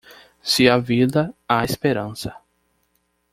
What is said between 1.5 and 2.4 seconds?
esperança.